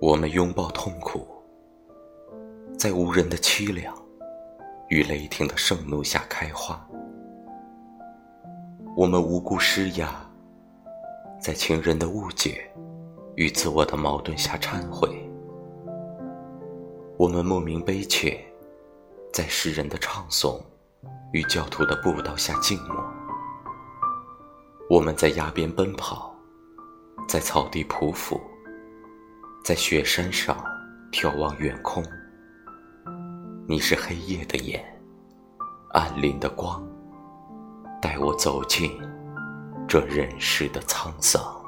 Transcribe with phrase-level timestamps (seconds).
[0.00, 1.28] 我们拥抱痛苦，
[2.78, 3.94] 在无人的凄凉
[4.88, 6.82] 与雷霆的盛怒下开花。
[8.96, 10.26] 我们无故施压，
[11.38, 12.72] 在情人的误解
[13.34, 15.30] 与自我的矛盾下忏悔。
[17.18, 18.42] 我们莫名悲切，
[19.30, 20.58] 在诗人的唱诵
[21.32, 22.96] 与教徒的布道下静默。
[24.88, 26.34] 我们在崖边奔跑，
[27.28, 28.40] 在草地匍匐。
[29.62, 30.56] 在雪山上
[31.12, 32.02] 眺望远空，
[33.68, 34.82] 你是黑夜的眼，
[35.90, 36.82] 暗林的光，
[38.00, 38.98] 带我走进
[39.86, 41.59] 这人世的沧桑。